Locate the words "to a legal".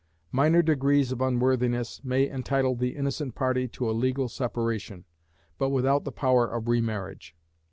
3.67-4.27